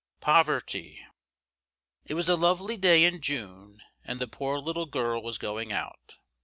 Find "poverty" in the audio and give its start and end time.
0.19-1.05